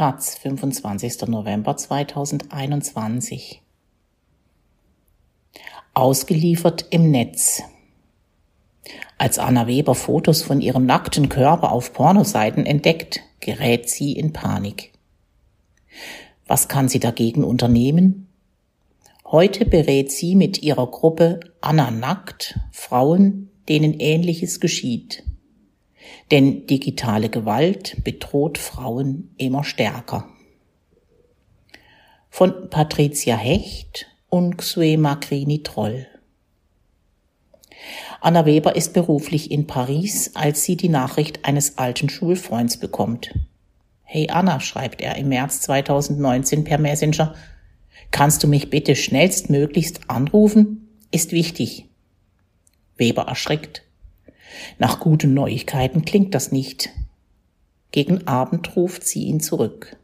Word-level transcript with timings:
Taz, 0.00 0.34
25. 0.38 1.28
November 1.28 1.76
2021. 1.76 3.60
Ausgeliefert 5.92 6.86
im 6.88 7.10
Netz. 7.10 7.62
Als 9.18 9.38
Anna 9.38 9.66
Weber 9.66 9.94
Fotos 9.94 10.40
von 10.40 10.62
ihrem 10.62 10.86
nackten 10.86 11.28
Körper 11.28 11.70
auf 11.72 11.92
Pornoseiten 11.92 12.64
entdeckt, 12.64 13.20
gerät 13.40 13.90
sie 13.90 14.14
in 14.14 14.32
Panik. 14.32 14.92
Was 16.46 16.68
kann 16.68 16.88
sie 16.88 17.00
dagegen 17.00 17.44
unternehmen? 17.44 18.26
Heute 19.26 19.66
berät 19.66 20.10
sie 20.10 20.34
mit 20.34 20.62
ihrer 20.62 20.86
Gruppe 20.86 21.40
Anna 21.60 21.90
Nackt 21.90 22.58
Frauen, 22.72 23.50
denen 23.68 24.00
Ähnliches 24.00 24.60
geschieht. 24.60 25.24
Denn 26.30 26.66
digitale 26.66 27.28
Gewalt 27.28 28.02
bedroht 28.04 28.58
Frauen 28.58 29.34
immer 29.36 29.64
stärker. 29.64 30.28
Von 32.30 32.70
Patricia 32.70 33.36
Hecht 33.36 34.06
und 34.28 34.58
Xue 34.58 34.96
Macrini 34.96 35.62
Troll. 35.62 36.06
Anna 38.20 38.44
Weber 38.44 38.76
ist 38.76 38.92
beruflich 38.92 39.50
in 39.50 39.66
Paris, 39.66 40.32
als 40.34 40.64
sie 40.64 40.76
die 40.76 40.88
Nachricht 40.88 41.44
eines 41.44 41.78
alten 41.78 42.08
Schulfreunds 42.08 42.78
bekommt. 42.78 43.34
Hey 44.04 44.28
Anna, 44.28 44.60
schreibt 44.60 45.00
er 45.00 45.16
im 45.16 45.28
März 45.28 45.62
2019 45.62 46.64
per 46.64 46.78
Messenger, 46.78 47.34
kannst 48.10 48.42
du 48.42 48.48
mich 48.48 48.68
bitte 48.68 48.96
schnellstmöglichst 48.96 50.10
anrufen? 50.10 50.88
Ist 51.10 51.32
wichtig. 51.32 51.86
Weber 52.96 53.22
erschrickt. 53.22 53.82
Nach 54.78 55.00
guten 55.00 55.34
Neuigkeiten 55.34 56.04
klingt 56.04 56.34
das 56.34 56.52
nicht. 56.52 56.90
Gegen 57.92 58.26
Abend 58.26 58.76
ruft 58.76 59.04
sie 59.04 59.24
ihn 59.24 59.40
zurück. 59.40 59.96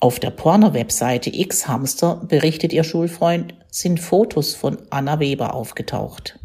Auf 0.00 0.18
der 0.18 0.30
Porno-Webseite 0.30 1.30
X-Hamster, 1.32 2.16
berichtet 2.26 2.72
ihr 2.72 2.82
Schulfreund, 2.82 3.54
sind 3.70 4.00
Fotos 4.00 4.54
von 4.54 4.78
Anna 4.90 5.20
Weber 5.20 5.54
aufgetaucht. 5.54 6.40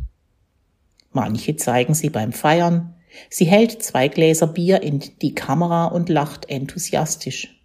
Manche 1.11 1.55
zeigen 1.55 1.95
sie 1.95 2.11
beim 2.11 2.33
Feiern. 2.33 2.93
Sie 3.31 3.45
hält 3.45 3.81
zwei 3.81 4.09
Gläser 4.09 4.45
Bier 4.45 4.83
in 4.83 4.99
die 5.23 5.33
Kamera 5.33 5.85
und 5.85 6.09
lacht 6.09 6.47
enthusiastisch. 6.49 7.59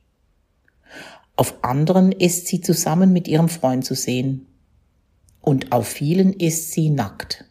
Auf 1.37 1.63
anderen 1.63 2.13
ist 2.13 2.47
sie 2.47 2.63
zusammen 2.63 3.13
mit 3.13 3.29
ihrem 3.29 3.51
Freund 3.51 3.85
zu 3.85 3.95
sehen. 3.95 4.47
Und 5.43 5.73
auf 5.73 5.89
vielen 5.89 6.33
ist 6.33 6.73
sie 6.73 6.89
nackt. 6.89 7.45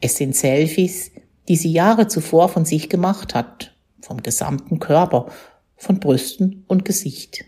Es 0.00 0.16
sind 0.16 0.36
Selfies, 0.36 1.12
die 1.48 1.56
sie 1.56 1.72
Jahre 1.72 2.08
zuvor 2.08 2.48
von 2.48 2.64
sich 2.64 2.88
gemacht 2.88 3.34
hat, 3.34 3.74
vom 4.00 4.22
gesamten 4.22 4.78
Körper, 4.78 5.26
von 5.76 6.00
Brüsten 6.00 6.64
und 6.68 6.84
Gesicht. 6.84 7.44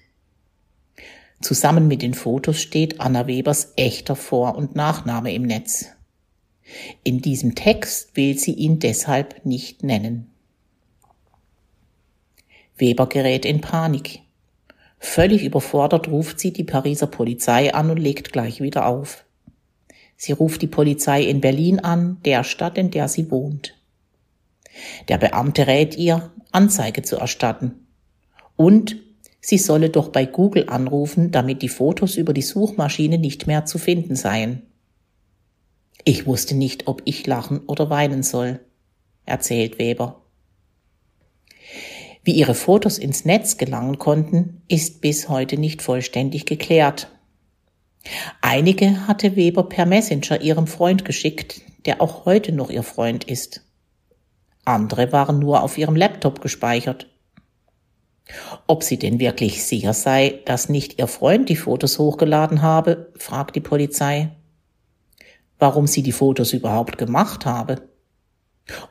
Zusammen 1.40 1.88
mit 1.88 2.02
den 2.02 2.14
Fotos 2.14 2.60
steht 2.60 3.00
Anna 3.00 3.26
Webers 3.26 3.74
echter 3.76 4.16
Vor- 4.16 4.56
und 4.56 4.74
Nachname 4.74 5.34
im 5.34 5.42
Netz. 5.42 5.86
In 7.02 7.20
diesem 7.20 7.54
Text 7.54 8.16
will 8.16 8.38
sie 8.38 8.54
ihn 8.54 8.78
deshalb 8.78 9.44
nicht 9.44 9.82
nennen. 9.82 10.30
Weber 12.76 13.08
gerät 13.08 13.44
in 13.44 13.60
Panik. 13.60 14.20
Völlig 14.98 15.44
überfordert 15.44 16.08
ruft 16.08 16.40
sie 16.40 16.52
die 16.52 16.64
Pariser 16.64 17.06
Polizei 17.06 17.74
an 17.74 17.90
und 17.90 17.98
legt 17.98 18.32
gleich 18.32 18.60
wieder 18.60 18.86
auf. 18.86 19.23
Sie 20.16 20.32
ruft 20.32 20.62
die 20.62 20.66
Polizei 20.66 21.22
in 21.22 21.40
Berlin 21.40 21.80
an, 21.80 22.18
der 22.24 22.44
Stadt, 22.44 22.78
in 22.78 22.90
der 22.90 23.08
sie 23.08 23.30
wohnt. 23.30 23.74
Der 25.08 25.18
Beamte 25.18 25.66
rät 25.66 25.96
ihr, 25.96 26.32
Anzeige 26.52 27.02
zu 27.02 27.16
erstatten. 27.16 27.86
Und 28.56 28.96
sie 29.40 29.58
solle 29.58 29.90
doch 29.90 30.08
bei 30.08 30.24
Google 30.24 30.68
anrufen, 30.68 31.30
damit 31.30 31.62
die 31.62 31.68
Fotos 31.68 32.16
über 32.16 32.32
die 32.32 32.42
Suchmaschine 32.42 33.18
nicht 33.18 33.46
mehr 33.46 33.64
zu 33.64 33.78
finden 33.78 34.16
seien. 34.16 34.62
Ich 36.04 36.26
wusste 36.26 36.54
nicht, 36.54 36.86
ob 36.86 37.02
ich 37.04 37.26
lachen 37.26 37.60
oder 37.66 37.90
weinen 37.90 38.22
soll, 38.22 38.60
erzählt 39.24 39.78
Weber. 39.78 40.22
Wie 42.22 42.32
ihre 42.32 42.54
Fotos 42.54 42.98
ins 42.98 43.24
Netz 43.24 43.58
gelangen 43.58 43.98
konnten, 43.98 44.62
ist 44.68 45.00
bis 45.00 45.28
heute 45.28 45.58
nicht 45.58 45.82
vollständig 45.82 46.46
geklärt. 46.46 47.10
Einige 48.40 49.06
hatte 49.06 49.36
Weber 49.36 49.68
per 49.68 49.86
Messenger 49.86 50.40
ihrem 50.40 50.66
Freund 50.66 51.04
geschickt, 51.04 51.62
der 51.86 52.00
auch 52.00 52.24
heute 52.24 52.52
noch 52.52 52.70
ihr 52.70 52.82
Freund 52.82 53.24
ist. 53.24 53.62
Andere 54.64 55.12
waren 55.12 55.38
nur 55.38 55.62
auf 55.62 55.78
ihrem 55.78 55.96
Laptop 55.96 56.40
gespeichert. 56.40 57.06
Ob 58.66 58.82
sie 58.82 58.98
denn 58.98 59.20
wirklich 59.20 59.64
sicher 59.64 59.92
sei, 59.92 60.40
dass 60.46 60.68
nicht 60.68 60.98
ihr 60.98 61.06
Freund 61.06 61.48
die 61.48 61.56
Fotos 61.56 61.98
hochgeladen 61.98 62.62
habe, 62.62 63.12
fragt 63.16 63.56
die 63.56 63.60
Polizei. 63.60 64.30
Warum 65.58 65.86
sie 65.86 66.02
die 66.02 66.12
Fotos 66.12 66.52
überhaupt 66.52 66.96
gemacht 66.96 67.44
habe. 67.44 67.88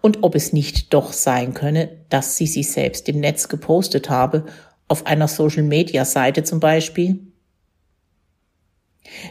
Und 0.01 0.22
ob 0.22 0.35
es 0.35 0.53
nicht 0.53 0.94
doch 0.94 1.13
sein 1.13 1.56
könne, 1.56 2.06
dass 2.09 2.38
sie 2.38 2.45
sie 2.45 2.63
selbst 2.63 3.09
im 3.09 3.19
Netz 3.19 3.50
gepostet 3.50 4.09
habe, 4.09 4.45
auf 4.88 5.07
einer 5.07 5.28
Social-Media-Seite 5.28 6.44
zum 6.44 6.59
Beispiel. 6.59 7.32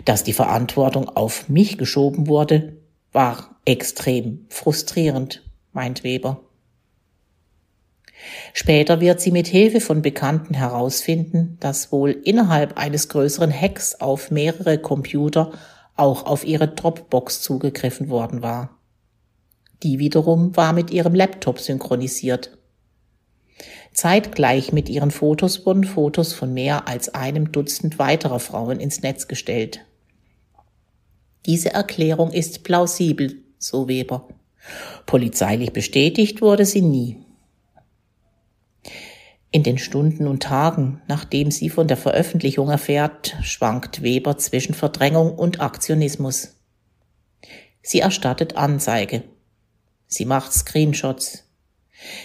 Dass 0.05 0.25
die 0.25 0.33
Verantwortung 0.33 1.09
auf 1.09 1.49
mich 1.49 1.79
geschoben 1.79 2.27
wurde, 2.27 2.77
war 3.13 3.57
extrem 3.65 4.47
frustrierend, 4.49 5.43
meint 5.73 6.05
Weber. 6.05 6.41
Später 8.53 9.01
wird 9.01 9.21
sie 9.21 9.33
mit 9.33 9.49
Hilfe 9.49 9.81
von 9.81 10.03
Bekannten 10.03 10.55
herausfinden, 10.55 11.57
dass 11.61 11.91
wohl 11.91 12.11
innerhalb 12.11 12.79
eines 12.79 13.09
größeren 13.09 13.53
Hacks 13.53 13.97
auf 13.97 14.31
mehrere 14.31 14.79
Computer 14.79 15.53
auch 15.97 16.25
auf 16.25 16.45
ihre 16.45 16.69
Dropbox 16.69 17.43
zugegriffen 17.43 18.09
worden 18.09 18.43
war. 18.43 18.79
Die 19.83 19.99
wiederum 19.99 20.57
war 20.57 20.73
mit 20.73 20.91
ihrem 20.91 21.15
Laptop 21.15 21.59
synchronisiert. 21.59 22.57
Zeitgleich 23.93 24.73
mit 24.73 24.89
ihren 24.89 25.11
Fotos 25.11 25.67
wurden 25.67 25.85
Fotos 25.85 26.33
von 26.33 26.53
mehr 26.55 26.89
als 26.89 27.15
einem 27.15 27.53
Dutzend 27.53 27.99
weiterer 27.99 28.41
Frauen 28.41 28.81
ins 28.81 29.03
Netz 29.03 29.29
gestellt. 29.29 29.81
Diese 31.47 31.73
Erklärung 31.73 32.31
ist 32.31 32.65
plausibel, 32.65 33.43
so 33.59 33.89
Weber. 33.89 34.29
Polizeilich 35.07 35.73
bestätigt 35.73 36.41
wurde 36.41 36.65
sie 36.65 36.83
nie. 36.83 37.19
In 39.51 39.63
den 39.63 39.77
Stunden 39.77 40.27
und 40.27 40.43
Tagen, 40.43 41.03
nachdem 41.09 41.51
sie 41.51 41.69
von 41.69 41.87
der 41.87 41.99
Veröffentlichung 41.99 42.71
erfährt, 42.71 43.37
schwankt 43.43 44.03
Weber 44.03 44.39
zwischen 44.39 44.73
Verdrängung 44.75 45.35
und 45.37 45.61
Aktionismus. 45.61 46.57
Sie 47.83 48.01
erstattet 48.01 48.57
Anzeige. 48.57 49.25
Sie 50.07 50.25
macht 50.25 50.55
Screenshots. 50.55 51.52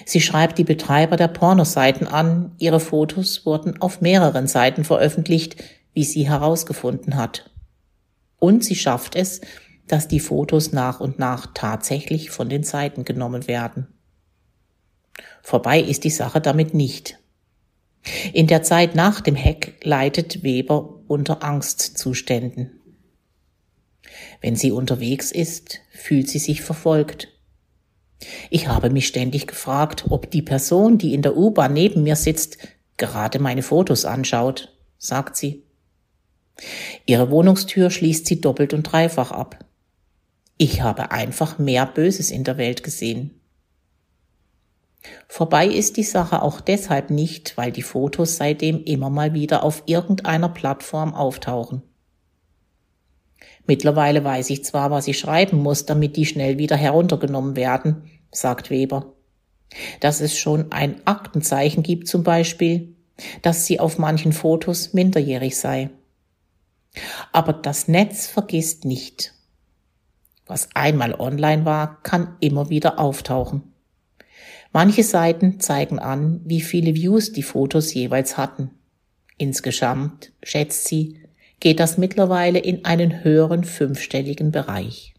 Sie 0.05 0.21
schreibt 0.21 0.57
die 0.57 0.63
Betreiber 0.63 1.17
der 1.17 1.27
Pornoseiten 1.27 2.07
an, 2.07 2.55
ihre 2.57 2.79
Fotos 2.79 3.45
wurden 3.45 3.81
auf 3.81 4.01
mehreren 4.01 4.47
Seiten 4.47 4.83
veröffentlicht, 4.83 5.63
wie 5.93 6.03
sie 6.03 6.27
herausgefunden 6.27 7.15
hat. 7.15 7.49
Und 8.39 8.63
sie 8.63 8.75
schafft 8.75 9.15
es, 9.15 9.41
dass 9.87 10.07
die 10.07 10.19
Fotos 10.19 10.71
nach 10.71 10.99
und 10.99 11.19
nach 11.19 11.47
tatsächlich 11.53 12.29
von 12.29 12.49
den 12.49 12.63
Seiten 12.63 13.05
genommen 13.05 13.47
werden. 13.47 13.87
Vorbei 15.41 15.79
ist 15.79 16.03
die 16.03 16.09
Sache 16.09 16.41
damit 16.41 16.73
nicht. 16.73 17.19
In 18.33 18.47
der 18.47 18.63
Zeit 18.63 18.95
nach 18.95 19.21
dem 19.21 19.35
Hack 19.35 19.73
leidet 19.83 20.43
Weber 20.43 21.01
unter 21.07 21.43
Angstzuständen. 21.43 22.79
Wenn 24.41 24.55
sie 24.55 24.71
unterwegs 24.71 25.31
ist, 25.31 25.79
fühlt 25.91 26.29
sie 26.29 26.39
sich 26.39 26.61
verfolgt. 26.61 27.29
Ich 28.49 28.67
habe 28.67 28.89
mich 28.89 29.07
ständig 29.07 29.47
gefragt, 29.47 30.05
ob 30.09 30.31
die 30.31 30.41
Person, 30.41 30.97
die 30.97 31.13
in 31.13 31.21
der 31.21 31.37
U-Bahn 31.37 31.73
neben 31.73 32.03
mir 32.03 32.15
sitzt, 32.15 32.57
gerade 32.97 33.39
meine 33.39 33.61
Fotos 33.61 34.05
anschaut, 34.05 34.75
sagt 34.97 35.35
sie. 35.35 35.63
Ihre 37.05 37.29
Wohnungstür 37.29 37.91
schließt 37.91 38.25
sie 38.25 38.41
doppelt 38.41 38.73
und 38.73 38.83
dreifach 38.83 39.31
ab. 39.31 39.63
Ich 40.57 40.81
habe 40.81 41.11
einfach 41.11 41.59
mehr 41.59 41.85
Böses 41.85 42.31
in 42.31 42.43
der 42.43 42.57
Welt 42.57 42.83
gesehen. 42.83 43.39
Vorbei 45.27 45.67
ist 45.67 45.97
die 45.97 46.03
Sache 46.03 46.41
auch 46.41 46.59
deshalb 46.59 47.11
nicht, 47.11 47.55
weil 47.57 47.71
die 47.71 47.83
Fotos 47.83 48.37
seitdem 48.37 48.83
immer 48.83 49.11
mal 49.11 49.33
wieder 49.33 49.63
auf 49.63 49.83
irgendeiner 49.85 50.49
Plattform 50.49 51.13
auftauchen. 51.13 51.83
Mittlerweile 53.67 54.23
weiß 54.23 54.49
ich 54.49 54.63
zwar, 54.63 54.91
was 54.91 55.07
ich 55.07 55.19
schreiben 55.19 55.57
muss, 55.57 55.85
damit 55.85 56.15
die 56.15 56.25
schnell 56.25 56.57
wieder 56.57 56.77
heruntergenommen 56.77 57.55
werden, 57.55 58.09
sagt 58.31 58.69
Weber. 58.69 59.13
Dass 59.99 60.21
es 60.21 60.37
schon 60.37 60.71
ein 60.71 61.05
Aktenzeichen 61.05 61.83
gibt 61.83 62.07
zum 62.07 62.23
Beispiel, 62.23 62.95
dass 63.41 63.65
sie 63.65 63.79
auf 63.79 63.97
manchen 63.97 64.31
Fotos 64.31 64.93
minderjährig 64.93 65.57
sei. 65.57 65.89
Aber 67.33 67.51
das 67.51 67.87
Netz 67.87 68.27
vergisst 68.27 68.85
nicht. 68.85 69.33
Was 70.45 70.69
einmal 70.73 71.13
online 71.13 71.65
war, 71.65 72.01
kann 72.03 72.37
immer 72.39 72.69
wieder 72.69 72.99
auftauchen. 72.99 73.73
Manche 74.71 75.03
Seiten 75.03 75.59
zeigen 75.59 75.99
an, 75.99 76.41
wie 76.45 76.61
viele 76.61 76.95
Views 76.95 77.33
die 77.33 77.43
Fotos 77.43 77.93
jeweils 77.93 78.37
hatten. 78.37 78.71
Insgesamt, 79.37 80.31
schätzt 80.41 80.87
sie, 80.87 81.26
geht 81.59 81.79
das 81.79 81.97
mittlerweile 81.97 82.59
in 82.59 82.85
einen 82.85 83.23
höheren 83.23 83.63
fünfstelligen 83.63 84.51
Bereich. 84.51 85.13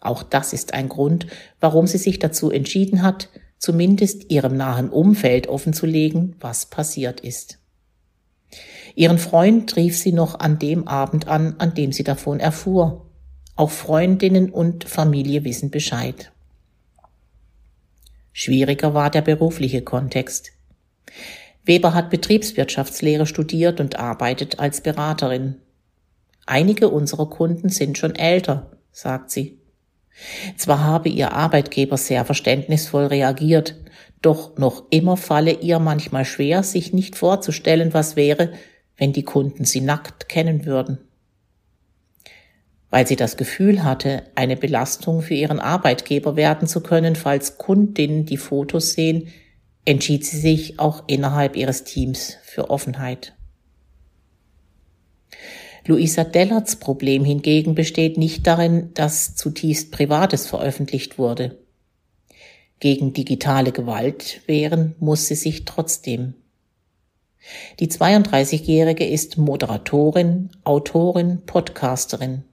Auch 0.00 0.22
das 0.22 0.52
ist 0.52 0.74
ein 0.74 0.88
Grund, 0.88 1.26
warum 1.60 1.86
sie 1.86 1.98
sich 1.98 2.18
dazu 2.18 2.50
entschieden 2.50 3.02
hat, 3.02 3.28
zumindest 3.58 4.30
ihrem 4.30 4.56
nahen 4.56 4.90
Umfeld 4.90 5.46
offenzulegen, 5.46 6.36
was 6.40 6.66
passiert 6.66 7.20
ist. 7.20 7.58
Ihren 8.94 9.18
Freund 9.18 9.74
rief 9.76 9.96
sie 9.96 10.12
noch 10.12 10.38
an 10.38 10.58
dem 10.58 10.86
Abend 10.86 11.26
an, 11.26 11.56
an 11.58 11.74
dem 11.74 11.90
sie 11.92 12.04
davon 12.04 12.38
erfuhr. 12.38 13.10
Auch 13.56 13.70
Freundinnen 13.70 14.50
und 14.50 14.84
Familie 14.84 15.44
wissen 15.44 15.70
Bescheid. 15.70 16.30
Schwieriger 18.32 18.94
war 18.94 19.10
der 19.10 19.22
berufliche 19.22 19.82
Kontext. 19.82 20.52
Weber 21.64 21.94
hat 21.94 22.10
Betriebswirtschaftslehre 22.10 23.26
studiert 23.26 23.80
und 23.80 23.98
arbeitet 23.98 24.58
als 24.58 24.82
Beraterin. 24.82 25.56
Einige 26.46 26.90
unserer 26.90 27.30
Kunden 27.30 27.70
sind 27.70 27.96
schon 27.96 28.14
älter, 28.14 28.70
sagt 28.92 29.30
sie. 29.30 29.58
Zwar 30.56 30.80
habe 30.84 31.08
ihr 31.08 31.32
Arbeitgeber 31.32 31.96
sehr 31.96 32.24
verständnisvoll 32.24 33.06
reagiert, 33.06 33.76
doch 34.22 34.56
noch 34.58 34.84
immer 34.90 35.16
falle 35.16 35.52
ihr 35.52 35.78
manchmal 35.78 36.24
schwer, 36.24 36.62
sich 36.62 36.92
nicht 36.92 37.16
vorzustellen, 37.16 37.92
was 37.92 38.14
wäre, 38.16 38.52
wenn 38.96 39.12
die 39.12 39.24
Kunden 39.24 39.64
sie 39.64 39.80
nackt 39.80 40.28
kennen 40.28 40.66
würden. 40.66 40.98
Weil 42.90 43.06
sie 43.06 43.16
das 43.16 43.36
Gefühl 43.36 43.82
hatte, 43.82 44.22
eine 44.34 44.56
Belastung 44.56 45.20
für 45.20 45.34
ihren 45.34 45.58
Arbeitgeber 45.58 46.36
werden 46.36 46.68
zu 46.68 46.80
können, 46.80 47.16
falls 47.16 47.58
Kundinnen 47.58 48.24
die 48.24 48.36
Fotos 48.36 48.92
sehen, 48.92 49.28
entschied 49.84 50.24
sie 50.24 50.38
sich 50.38 50.78
auch 50.78 51.04
innerhalb 51.06 51.56
ihres 51.56 51.84
Teams 51.84 52.36
für 52.42 52.70
Offenheit. 52.70 53.34
Luisa 55.86 56.24
Dellerts 56.24 56.76
Problem 56.76 57.24
hingegen 57.24 57.74
besteht 57.74 58.16
nicht 58.16 58.46
darin, 58.46 58.92
dass 58.94 59.36
zutiefst 59.36 59.90
Privates 59.90 60.46
veröffentlicht 60.46 61.18
wurde. 61.18 61.58
Gegen 62.80 63.12
digitale 63.12 63.70
Gewalt 63.70 64.40
wehren 64.46 64.94
muss 64.98 65.26
sie 65.26 65.34
sich 65.34 65.64
trotzdem. 65.66 66.34
Die 67.80 67.88
32-Jährige 67.88 69.06
ist 69.06 69.36
Moderatorin, 69.36 70.50
Autorin, 70.64 71.42
Podcasterin. 71.44 72.44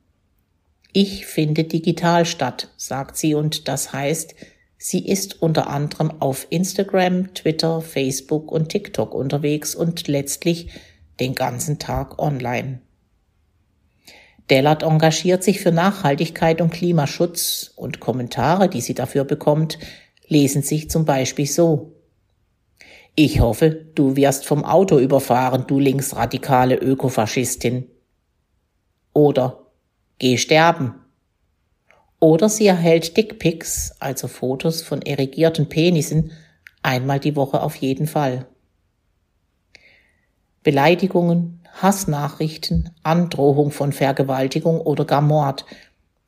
Ich 0.91 1.25
finde 1.25 1.63
digital 1.63 2.25
statt, 2.25 2.67
sagt 2.75 3.15
sie, 3.15 3.33
und 3.33 3.69
das 3.69 3.93
heißt, 3.93 4.35
Sie 4.83 5.05
ist 5.07 5.43
unter 5.43 5.67
anderem 5.67 6.09
auf 6.21 6.47
Instagram, 6.49 7.35
Twitter, 7.35 7.81
Facebook 7.81 8.51
und 8.51 8.69
TikTok 8.69 9.13
unterwegs 9.13 9.75
und 9.75 10.07
letztlich 10.07 10.71
den 11.19 11.35
ganzen 11.35 11.77
Tag 11.77 12.17
online. 12.17 12.81
Dellert 14.49 14.81
engagiert 14.81 15.43
sich 15.43 15.59
für 15.59 15.71
Nachhaltigkeit 15.71 16.61
und 16.61 16.73
Klimaschutz 16.73 17.71
und 17.75 17.99
Kommentare, 17.99 18.69
die 18.69 18.81
sie 18.81 18.95
dafür 18.95 19.23
bekommt, 19.23 19.77
lesen 20.25 20.63
sich 20.63 20.89
zum 20.89 21.05
Beispiel 21.05 21.45
so. 21.45 21.93
Ich 23.13 23.39
hoffe, 23.39 23.69
du 23.69 24.15
wirst 24.15 24.47
vom 24.47 24.65
Auto 24.65 24.97
überfahren, 24.97 25.65
du 25.67 25.77
linksradikale 25.77 26.75
Ökofaschistin. 26.75 27.85
Oder 29.13 29.61
Geh 30.17 30.37
sterben, 30.37 30.95
oder 32.21 32.47
sie 32.49 32.67
erhält 32.67 33.17
Dickpics, 33.17 33.95
also 33.99 34.29
Fotos 34.29 34.83
von 34.83 35.01
erigierten 35.01 35.67
Penissen, 35.67 36.31
einmal 36.83 37.19
die 37.19 37.35
Woche 37.35 37.61
auf 37.61 37.75
jeden 37.75 38.07
Fall. 38.07 38.45
Beleidigungen, 40.63 41.59
Hassnachrichten, 41.73 42.91
Androhung 43.01 43.71
von 43.71 43.91
Vergewaltigung 43.91 44.79
oder 44.79 45.03
gar 45.03 45.21
Mord. 45.21 45.65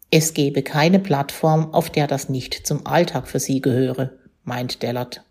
Es 0.10 0.34
gebe 0.34 0.63
keine 0.63 1.00
Plattform, 1.00 1.74
auf 1.74 1.92
der 1.92 2.07
das 2.07 2.28
nicht 2.28 2.66
zum 2.66 2.88
Alltag 2.88 3.28
für 3.28 3.39
sie 3.39 3.62
gehöre, 3.62 4.13
meint 4.44 4.81
Dellert. 4.81 5.24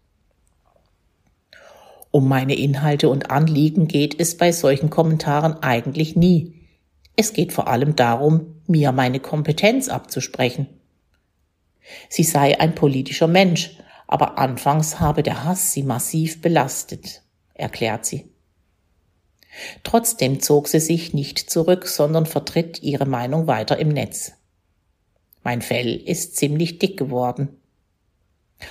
Um 2.12 2.28
meine 2.28 2.54
Inhalte 2.54 3.08
und 3.08 3.32
Anliegen 3.32 3.88
geht 3.88 4.20
es 4.20 4.36
bei 4.36 4.52
solchen 4.52 4.90
Kommentaren 4.90 5.54
eigentlich 5.60 6.14
nie. 6.14 6.54
Es 7.16 7.32
geht 7.32 7.52
vor 7.52 7.66
allem 7.66 7.96
darum, 7.96 8.51
mir 8.68 8.92
meine 8.92 9.20
Kompetenz 9.20 9.88
abzusprechen. 9.88 10.66
Sie 12.08 12.24
sei 12.24 12.60
ein 12.60 12.74
politischer 12.74 13.28
Mensch, 13.28 13.76
aber 14.06 14.38
anfangs 14.38 15.00
habe 15.00 15.22
der 15.22 15.44
Hass 15.44 15.72
sie 15.72 15.82
massiv 15.82 16.40
belastet, 16.40 17.22
erklärt 17.54 18.04
sie. 18.04 18.30
Trotzdem 19.82 20.40
zog 20.40 20.68
sie 20.68 20.80
sich 20.80 21.12
nicht 21.12 21.50
zurück, 21.50 21.86
sondern 21.86 22.26
vertritt 22.26 22.82
ihre 22.82 23.06
Meinung 23.06 23.46
weiter 23.46 23.78
im 23.78 23.88
Netz. 23.88 24.32
Mein 25.42 25.60
Fell 25.60 25.96
ist 25.96 26.36
ziemlich 26.36 26.78
dick 26.78 26.96
geworden. 26.96 27.48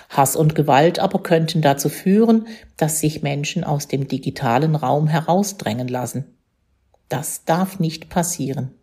Hass 0.09 0.35
und 0.35 0.55
Gewalt 0.55 0.99
aber 0.99 1.21
könnten 1.21 1.61
dazu 1.61 1.89
führen, 1.89 2.47
dass 2.77 2.99
sich 2.99 3.21
Menschen 3.21 3.63
aus 3.63 3.87
dem 3.87 4.07
digitalen 4.07 4.75
Raum 4.75 5.07
herausdrängen 5.07 5.89
lassen. 5.89 6.37
Das 7.09 7.43
darf 7.43 7.79
nicht 7.79 8.09
passieren. 8.09 8.73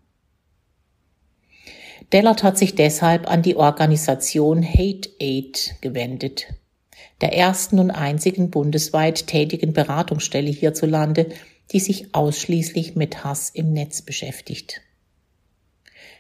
Dellert 2.12 2.42
hat 2.42 2.56
sich 2.56 2.74
deshalb 2.74 3.30
an 3.30 3.42
die 3.42 3.56
Organisation 3.56 4.62
Hate 4.62 5.10
Aid 5.18 5.74
gewendet, 5.82 6.46
der 7.20 7.34
ersten 7.34 7.78
und 7.78 7.90
einzigen 7.90 8.50
bundesweit 8.50 9.26
tätigen 9.26 9.74
Beratungsstelle 9.74 10.50
hierzulande, 10.50 11.26
die 11.70 11.80
sich 11.80 12.14
ausschließlich 12.14 12.96
mit 12.96 13.24
Hass 13.24 13.50
im 13.50 13.74
Netz 13.74 14.00
beschäftigt. 14.00 14.80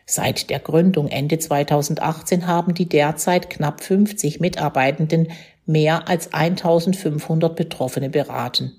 Seit 0.04 0.50
der 0.50 0.58
Gründung 0.58 1.08
Ende 1.08 1.38
2018 1.38 2.46
haben 2.46 2.74
die 2.74 2.88
derzeit 2.88 3.48
knapp 3.48 3.82
50 3.82 4.40
Mitarbeitenden 4.40 5.28
mehr 5.64 6.08
als 6.08 6.34
1500 6.34 7.56
Betroffene 7.56 8.10
beraten. 8.10 8.72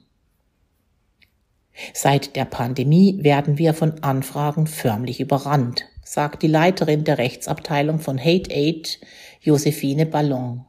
Seit 1.94 2.36
der 2.36 2.46
Pandemie 2.46 3.24
werden 3.24 3.58
wir 3.58 3.74
von 3.74 4.04
Anfragen 4.04 4.68
förmlich 4.68 5.20
überrannt, 5.20 5.86
sagt 6.10 6.42
die 6.42 6.48
Leiterin 6.48 7.04
der 7.04 7.20
Rechtsabteilung 7.20 8.00
von 8.00 8.18
Hate 8.18 8.50
Aid, 8.50 9.00
Josephine 9.42 10.08
Ballon. 10.08 10.66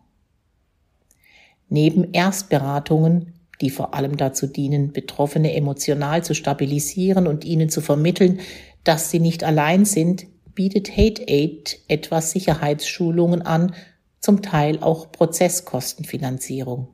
Neben 1.71 2.13
Erstberatungen, 2.13 3.33
die 3.63 3.71
vor 3.71 3.95
allem 3.95 4.19
dazu 4.19 4.47
dienen, 4.47 4.93
Betroffene 4.93 5.55
emotional 5.55 6.23
zu 6.23 6.35
stabilisieren 6.35 7.27
und 7.27 7.47
ihnen 7.47 7.71
zu 7.71 7.81
vermitteln, 7.81 8.41
dass 8.85 9.11
sie 9.11 9.19
nicht 9.19 9.43
allein 9.43 9.87
sind, 9.87 10.27
bietet 10.55 10.95
Hate 10.95 11.23
Aid 11.27 11.79
etwas 11.89 12.33
Sicherheitsschulungen 12.33 13.41
an, 13.41 13.75
zum 14.21 14.43
Teil 14.43 14.83
auch 14.83 15.11
Prozesskostenfinanzierung. 15.11 16.89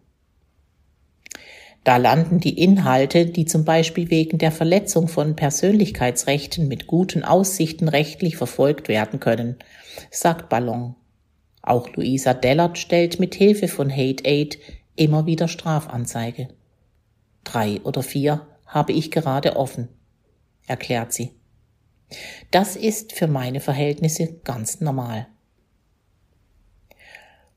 Da 1.87 1.99
landen 1.99 2.40
die 2.40 2.61
Inhalte, 2.61 3.26
die 3.26 3.45
zum 3.45 3.64
Beispiel 3.64 4.11
wegen 4.11 4.38
der 4.38 4.50
Verletzung 4.50 5.07
von 5.07 5.37
Persönlichkeitsrechten 5.37 6.66
mit 6.66 6.88
guten 6.88 7.23
Aussichten 7.23 7.87
rechtlich 7.87 8.37
verfolgt 8.37 8.88
werden 8.88 9.21
können, 9.21 9.55
sagt 10.11 10.49
Ballon. 10.49 10.97
Auch 11.62 11.88
Luisa 11.95 12.35
Dellert 12.35 12.76
stellt 12.76 13.21
mit 13.21 13.37
Hilfe 13.37 13.69
von 13.69 13.88
Hate 13.88 14.25
Aid 14.25 14.59
immer 14.97 15.26
wieder 15.26 15.47
Strafanzeige. 15.47 16.49
Drei 17.45 17.81
oder 17.83 18.02
vier 18.02 18.45
habe 18.66 18.93
ich 18.93 19.12
gerade 19.12 19.55
offen, 19.55 19.87
erklärt 20.66 21.12
sie. 21.12 21.31
Das 22.50 22.75
ist 22.75 23.12
für 23.12 23.28
meine 23.28 23.61
Verhältnisse 23.61 24.40
ganz 24.43 24.81
normal. 24.81 25.28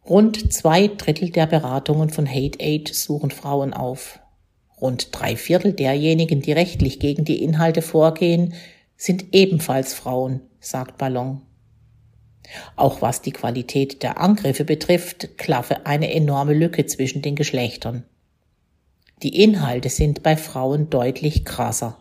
Rund 0.10 0.52
zwei 0.52 0.88
Drittel 0.88 1.30
der 1.30 1.46
Beratungen 1.46 2.10
von 2.10 2.28
Hate 2.28 2.60
Aid 2.60 2.88
suchen 2.88 3.30
Frauen 3.30 3.76
auf. 3.76 4.20
Rund 4.82 5.10
drei 5.12 5.36
Viertel 5.36 5.74
derjenigen, 5.74 6.42
die 6.42 6.52
rechtlich 6.52 7.00
gegen 7.00 7.26
die 7.26 7.44
Inhalte 7.44 7.84
vorgehen, 7.84 8.56
sind 8.98 9.36
ebenfalls 9.36 9.94
Frauen, 9.94 10.42
sagt 10.60 10.98
Ballon. 10.98 11.44
Auch 12.76 13.04
was 13.04 13.22
die 13.22 13.32
Qualität 13.32 14.02
der 14.02 14.20
Angriffe 14.20 14.66
betrifft, 14.66 15.38
klaffe 15.38 15.86
eine 15.86 16.12
enorme 16.12 16.56
Lücke 16.56 16.88
zwischen 16.88 17.22
den 17.22 17.36
Geschlechtern. 17.36 18.04
Die 19.22 19.44
Inhalte 19.44 19.90
sind 19.90 20.24
bei 20.24 20.36
Frauen 20.36 20.90
deutlich 20.90 21.46
krasser. 21.46 22.00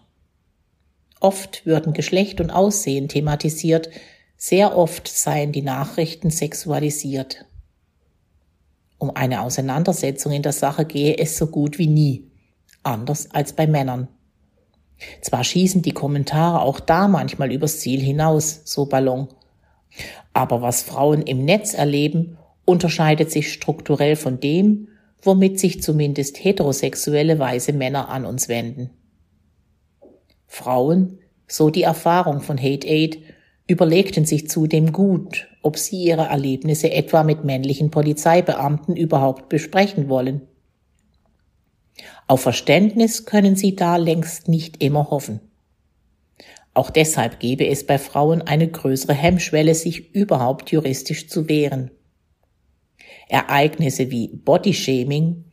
Oft 1.20 1.66
würden 1.66 1.92
Geschlecht 1.92 2.40
und 2.40 2.50
Aussehen 2.50 3.08
thematisiert, 3.08 3.90
sehr 4.38 4.78
oft 4.78 5.08
seien 5.08 5.52
die 5.52 5.62
Nachrichten 5.62 6.30
sexualisiert. 6.30 7.44
Um 8.98 9.14
eine 9.14 9.42
Auseinandersetzung 9.42 10.32
in 10.32 10.42
der 10.42 10.52
Sache 10.52 10.84
gehe 10.84 11.16
es 11.16 11.38
so 11.38 11.46
gut 11.46 11.78
wie 11.78 11.86
nie, 11.86 12.30
anders 12.82 13.30
als 13.30 13.52
bei 13.52 13.66
Männern. 13.66 14.08
Zwar 15.22 15.44
schießen 15.44 15.82
die 15.82 15.92
Kommentare 15.92 16.60
auch 16.60 16.80
da 16.80 17.06
manchmal 17.06 17.52
übers 17.52 17.80
Ziel 17.80 18.00
hinaus, 18.00 18.62
so 18.64 18.86
Ballon, 18.86 19.28
aber 20.32 20.60
was 20.60 20.82
Frauen 20.82 21.22
im 21.22 21.44
Netz 21.44 21.74
erleben 21.74 22.36
unterscheidet 22.64 23.30
sich 23.30 23.50
strukturell 23.50 24.14
von 24.14 24.40
dem, 24.40 24.88
womit 25.22 25.58
sich 25.58 25.82
zumindest 25.82 26.44
heterosexuelle 26.44 27.38
weiße 27.38 27.72
Männer 27.72 28.10
an 28.10 28.26
uns 28.26 28.48
wenden. 28.48 28.90
Frauen, 30.46 31.18
so 31.46 31.70
die 31.70 31.82
Erfahrung 31.82 32.40
von 32.40 32.58
Hate 32.58 32.86
Aid, 32.86 33.22
überlegten 33.68 34.24
sich 34.24 34.48
zudem 34.48 34.92
gut, 34.92 35.46
ob 35.62 35.78
sie 35.78 36.02
ihre 36.02 36.26
Erlebnisse 36.26 36.90
etwa 36.90 37.22
mit 37.22 37.44
männlichen 37.44 37.90
Polizeibeamten 37.90 38.96
überhaupt 38.96 39.48
besprechen 39.48 40.08
wollen. 40.08 40.48
Auf 42.26 42.40
Verständnis 42.40 43.26
können 43.26 43.56
sie 43.56 43.76
da 43.76 43.96
längst 43.96 44.48
nicht 44.48 44.82
immer 44.82 45.10
hoffen. 45.10 45.40
Auch 46.74 46.90
deshalb 46.90 47.40
gebe 47.40 47.66
es 47.66 47.86
bei 47.86 47.98
Frauen 47.98 48.42
eine 48.42 48.68
größere 48.68 49.14
Hemmschwelle, 49.14 49.74
sich 49.74 50.14
überhaupt 50.14 50.70
juristisch 50.70 51.28
zu 51.28 51.48
wehren. 51.48 51.90
Ereignisse 53.28 54.10
wie 54.10 54.28
Bodyshaming, 54.28 55.44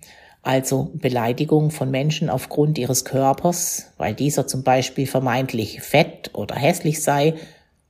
also 0.42 0.92
Beleidigung 0.94 1.72
von 1.72 1.90
Menschen 1.90 2.30
aufgrund 2.30 2.78
ihres 2.78 3.04
Körpers, 3.04 3.92
weil 3.98 4.14
dieser 4.14 4.46
zum 4.48 4.64
Beispiel 4.64 5.08
vermeintlich 5.08 5.82
fett 5.82 6.30
oder 6.34 6.56
hässlich 6.56 7.02
sei, 7.02 7.34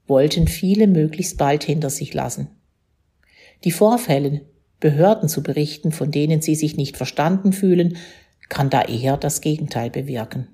wollten 0.07 0.47
viele 0.47 0.87
möglichst 0.87 1.37
bald 1.37 1.63
hinter 1.63 1.89
sich 1.89 2.13
lassen. 2.13 2.47
Die 3.63 3.71
Vorfälle, 3.71 4.41
Behörden 4.79 5.29
zu 5.29 5.41
berichten, 5.41 5.91
von 5.91 6.11
denen 6.11 6.41
sie 6.41 6.55
sich 6.55 6.77
nicht 6.77 6.97
verstanden 6.97 7.53
fühlen, 7.53 7.97
kann 8.49 8.69
da 8.69 8.83
eher 8.83 9.17
das 9.17 9.41
Gegenteil 9.41 9.89
bewirken. 9.89 10.47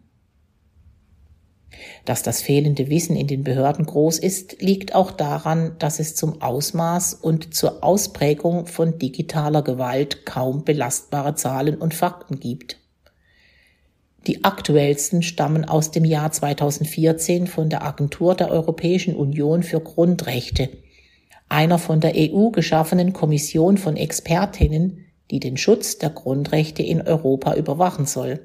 Dass 2.06 2.24
das 2.24 2.42
fehlende 2.42 2.90
Wissen 2.90 3.16
in 3.16 3.28
den 3.28 3.44
Behörden 3.44 3.86
groß 3.86 4.20
ist, 4.20 4.62
liegt 4.62 4.94
auch 4.94 5.12
daran, 5.12 5.76
dass 5.80 6.00
es 6.00 6.16
zum 6.16 6.42
Ausmaß 6.42 7.16
und 7.16 7.54
zur 7.54 7.84
Ausprägung 7.84 8.68
von 8.68 9.00
digitaler 9.00 9.62
Gewalt 9.62 10.26
kaum 10.26 10.64
belastbare 10.64 11.36
Zahlen 11.36 11.78
und 11.78 11.94
Fakten 11.94 12.40
gibt. 12.40 12.81
Die 14.28 14.44
aktuellsten 14.44 15.24
stammen 15.24 15.66
aus 15.66 15.92
dem 15.92 16.06
Jahr 16.06 16.32
2014 16.32 17.48
von 17.48 17.70
der 17.70 17.84
Agentur 17.84 18.36
der 18.36 18.52
Europäischen 18.52 19.16
Union 19.16 19.64
für 19.64 19.80
Grundrechte, 19.80 20.70
einer 21.50 21.80
von 21.80 22.00
der 22.00 22.14
EU 22.16 22.50
geschaffenen 22.50 23.14
Kommission 23.14 23.78
von 23.78 23.98
Expertinnen, 23.98 25.06
die 25.32 25.40
den 25.40 25.58
Schutz 25.58 25.98
der 25.98 26.12
Grundrechte 26.12 26.84
in 26.84 27.02
Europa 27.02 27.56
überwachen 27.56 28.06
soll 28.06 28.40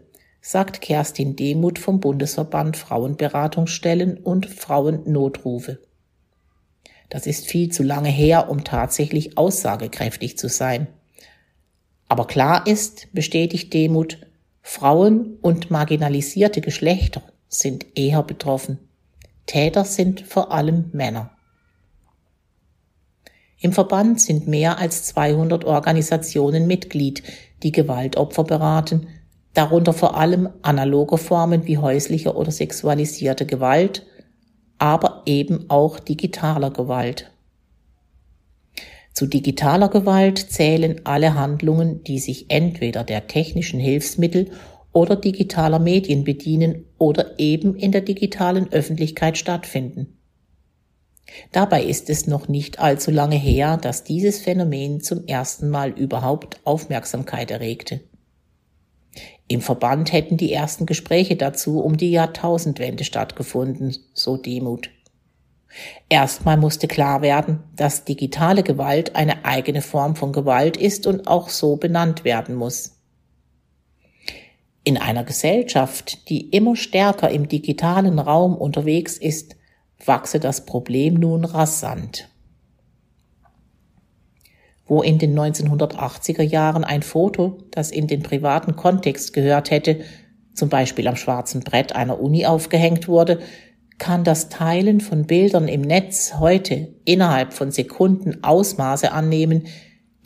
sagt 0.46 0.80
Kerstin 0.80 1.34
Demuth 1.34 1.80
vom 1.80 1.98
Bundesverband 1.98 2.76
Frauenberatungsstellen 2.76 4.16
und 4.16 4.46
Frauennotrufe. 4.46 5.80
Das 7.08 7.26
ist 7.26 7.46
viel 7.46 7.72
zu 7.72 7.82
lange 7.82 8.10
her, 8.10 8.48
um 8.48 8.62
tatsächlich 8.62 9.36
aussagekräftig 9.36 10.38
zu 10.38 10.48
sein. 10.48 10.86
Aber 12.06 12.28
klar 12.28 12.64
ist, 12.68 13.08
bestätigt 13.12 13.74
Demuth, 13.74 14.18
Frauen 14.68 15.38
und 15.42 15.70
marginalisierte 15.70 16.60
Geschlechter 16.60 17.22
sind 17.48 17.86
eher 17.94 18.24
betroffen. 18.24 18.78
Täter 19.46 19.84
sind 19.84 20.22
vor 20.22 20.50
allem 20.50 20.90
Männer. 20.92 21.30
Im 23.60 23.72
Verband 23.72 24.20
sind 24.20 24.48
mehr 24.48 24.78
als 24.78 25.04
200 25.04 25.64
Organisationen 25.64 26.66
Mitglied, 26.66 27.22
die 27.62 27.70
Gewaltopfer 27.70 28.42
beraten, 28.42 29.06
darunter 29.54 29.92
vor 29.92 30.16
allem 30.16 30.48
analoge 30.62 31.16
Formen 31.16 31.64
wie 31.66 31.78
häusliche 31.78 32.34
oder 32.34 32.50
sexualisierte 32.50 33.46
Gewalt, 33.46 34.04
aber 34.78 35.22
eben 35.26 35.70
auch 35.70 36.00
digitaler 36.00 36.72
Gewalt. 36.72 37.30
Zu 39.16 39.24
digitaler 39.24 39.88
Gewalt 39.88 40.38
zählen 40.38 41.00
alle 41.04 41.32
Handlungen, 41.32 42.04
die 42.04 42.18
sich 42.18 42.50
entweder 42.50 43.02
der 43.02 43.26
technischen 43.26 43.80
Hilfsmittel 43.80 44.50
oder 44.92 45.16
digitaler 45.16 45.78
Medien 45.78 46.22
bedienen 46.22 46.84
oder 46.98 47.38
eben 47.38 47.74
in 47.76 47.92
der 47.92 48.02
digitalen 48.02 48.70
Öffentlichkeit 48.70 49.38
stattfinden. 49.38 50.18
Dabei 51.50 51.82
ist 51.82 52.10
es 52.10 52.26
noch 52.26 52.48
nicht 52.48 52.78
allzu 52.78 53.10
lange 53.10 53.36
her, 53.36 53.78
dass 53.78 54.04
dieses 54.04 54.38
Phänomen 54.38 55.00
zum 55.00 55.26
ersten 55.26 55.70
Mal 55.70 55.92
überhaupt 55.92 56.60
Aufmerksamkeit 56.64 57.50
erregte. 57.50 58.02
Im 59.48 59.62
Verband 59.62 60.12
hätten 60.12 60.36
die 60.36 60.52
ersten 60.52 60.84
Gespräche 60.84 61.36
dazu 61.36 61.80
um 61.80 61.96
die 61.96 62.10
Jahrtausendwende 62.10 63.04
stattgefunden, 63.04 63.96
so 64.12 64.36
Demut. 64.36 64.90
Erstmal 66.08 66.56
musste 66.56 66.88
klar 66.88 67.22
werden, 67.22 67.62
dass 67.74 68.04
digitale 68.04 68.62
Gewalt 68.62 69.16
eine 69.16 69.44
eigene 69.44 69.82
Form 69.82 70.16
von 70.16 70.32
Gewalt 70.32 70.76
ist 70.76 71.06
und 71.06 71.26
auch 71.26 71.48
so 71.48 71.76
benannt 71.76 72.24
werden 72.24 72.54
muss. 72.54 72.92
In 74.84 74.96
einer 74.96 75.24
Gesellschaft, 75.24 76.28
die 76.28 76.48
immer 76.50 76.76
stärker 76.76 77.30
im 77.30 77.48
digitalen 77.48 78.18
Raum 78.18 78.56
unterwegs 78.56 79.18
ist, 79.18 79.56
wachse 80.04 80.38
das 80.40 80.64
Problem 80.64 81.14
nun 81.14 81.44
rasant 81.44 82.28
wo 84.86 85.02
in 85.02 85.18
den 85.18 85.38
1980er 85.38 86.42
Jahren 86.42 86.84
ein 86.84 87.02
Foto, 87.02 87.58
das 87.72 87.90
in 87.90 88.06
den 88.06 88.22
privaten 88.22 88.76
Kontext 88.76 89.32
gehört 89.32 89.70
hätte, 89.70 90.00
zum 90.54 90.68
Beispiel 90.68 91.06
am 91.08 91.16
schwarzen 91.16 91.60
Brett 91.60 91.94
einer 91.94 92.20
Uni 92.20 92.46
aufgehängt 92.46 93.08
wurde, 93.08 93.40
kann 93.98 94.24
das 94.24 94.48
Teilen 94.48 95.00
von 95.00 95.26
Bildern 95.26 95.68
im 95.68 95.80
Netz 95.80 96.34
heute 96.38 96.94
innerhalb 97.04 97.52
von 97.52 97.70
Sekunden 97.70 98.44
Ausmaße 98.44 99.12
annehmen, 99.12 99.66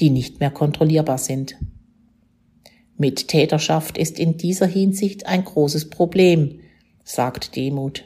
die 0.00 0.11
nicht 0.11 0.41
mehr 0.41 0.50
kontrollierbar 0.50 1.19
sind. 1.19 1.57
Mit 2.97 3.29
Täterschaft 3.29 3.97
ist 3.97 4.19
in 4.19 4.37
dieser 4.37 4.67
Hinsicht 4.67 5.27
ein 5.27 5.45
großes 5.45 5.89
Problem, 5.89 6.61
sagt 7.05 7.57
Demut. 7.57 8.05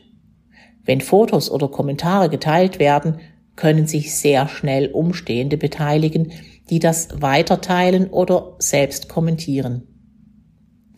Wenn 0.84 1.00
Fotos 1.00 1.50
oder 1.50 1.68
Kommentare 1.68 2.28
geteilt 2.28 2.78
werden, 2.78 3.20
können 3.56 3.86
sich 3.86 4.14
sehr 4.14 4.48
schnell 4.48 4.90
Umstehende 4.90 5.56
beteiligen, 5.56 6.32
die 6.70 6.78
das 6.78 7.20
weiterteilen 7.20 8.08
oder 8.10 8.56
selbst 8.58 9.08
kommentieren. 9.08 9.82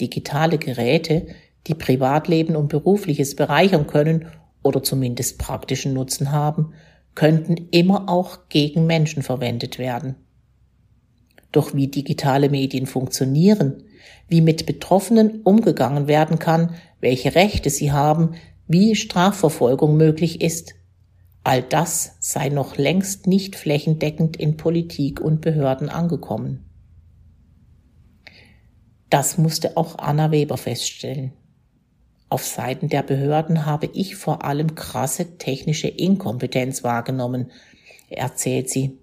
Digitale 0.00 0.58
Geräte, 0.58 1.26
die 1.66 1.74
Privatleben 1.74 2.56
und 2.56 2.68
Berufliches 2.68 3.36
bereichern 3.36 3.86
können 3.86 4.26
oder 4.66 4.82
zumindest 4.82 5.38
praktischen 5.38 5.94
Nutzen 5.94 6.32
haben, 6.32 6.74
könnten 7.14 7.68
immer 7.70 8.08
auch 8.08 8.48
gegen 8.50 8.86
Menschen 8.86 9.22
verwendet 9.22 9.78
werden. 9.78 10.16
Doch 11.52 11.74
wie 11.74 11.88
digitale 11.88 12.50
Medien 12.50 12.86
funktionieren, 12.86 13.84
wie 14.28 14.42
mit 14.42 14.66
Betroffenen 14.66 15.40
umgegangen 15.42 16.08
werden 16.08 16.38
kann, 16.38 16.74
welche 17.00 17.34
Rechte 17.34 17.70
sie 17.70 17.92
haben, 17.92 18.34
wie 18.68 18.94
Strafverfolgung 18.94 19.96
möglich 19.96 20.42
ist, 20.42 20.74
All 21.46 21.62
das 21.62 22.16
sei 22.18 22.48
noch 22.48 22.76
längst 22.76 23.28
nicht 23.28 23.54
flächendeckend 23.54 24.36
in 24.36 24.56
Politik 24.56 25.20
und 25.20 25.42
Behörden 25.42 25.88
angekommen. 25.88 26.64
Das 29.10 29.38
musste 29.38 29.76
auch 29.76 29.96
Anna 29.96 30.32
Weber 30.32 30.56
feststellen. 30.56 31.34
Auf 32.28 32.44
Seiten 32.44 32.88
der 32.88 33.02
Behörden 33.02 33.66
habe 33.66 33.88
ich 33.92 34.16
vor 34.16 34.44
allem 34.44 34.74
krasse 34.74 35.38
technische 35.38 35.88
Inkompetenz 35.88 36.82
wahrgenommen, 36.82 37.50
erzählt 38.08 38.68
sie. 38.68 38.98